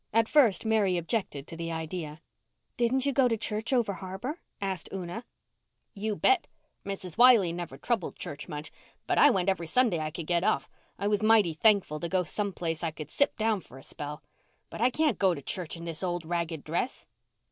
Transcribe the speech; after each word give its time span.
At 0.11 0.27
first 0.27 0.65
Mary 0.65 0.97
objected 0.97 1.45
to 1.45 1.55
the 1.55 1.71
idea. 1.71 2.21
"Didn't 2.75 3.05
you 3.05 3.13
go 3.13 3.27
to 3.27 3.37
church 3.37 3.71
over 3.71 3.93
harbour?" 3.93 4.39
asked 4.59 4.89
Una. 4.91 5.25
"You 5.93 6.15
bet. 6.15 6.47
Mrs. 6.83 7.19
Wiley 7.19 7.53
never 7.53 7.77
troubled 7.77 8.15
church 8.15 8.47
much, 8.47 8.71
but 9.05 9.19
I 9.19 9.29
went 9.29 9.47
every 9.47 9.67
Sunday 9.67 9.99
I 9.99 10.09
could 10.09 10.25
get 10.25 10.43
off. 10.43 10.67
I 10.97 11.07
was 11.07 11.21
mighty 11.21 11.53
thankful 11.53 11.99
to 11.99 12.09
go 12.09 12.23
to 12.23 12.27
some 12.31 12.51
place 12.51 12.81
where 12.81 12.87
I 12.87 12.91
could 12.93 13.11
sit 13.11 13.37
down 13.37 13.61
for 13.61 13.77
a 13.77 13.83
spell. 13.83 14.23
But 14.71 14.81
I 14.81 14.89
can't 14.89 15.19
go 15.19 15.35
to 15.35 15.41
church 15.43 15.77
in 15.77 15.83
this 15.83 16.01
old 16.01 16.25
ragged 16.25 16.63
dress." 16.63 17.05